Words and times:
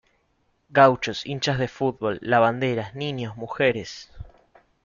Gauchos, 0.71 1.21
hinchas 1.27 1.59
de 1.59 1.67
fútbol, 1.67 2.17
lavanderas, 2.23 2.95
niños, 2.95 3.37
mujeres. 3.37 4.09